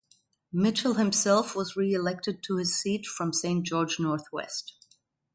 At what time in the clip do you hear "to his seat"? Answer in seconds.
2.41-3.05